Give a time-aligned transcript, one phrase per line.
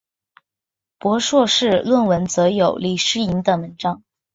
[0.97, 4.01] 博硕士论文则有李诗莹等文章。